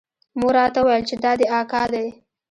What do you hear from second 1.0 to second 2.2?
چې دا دې اکا دى.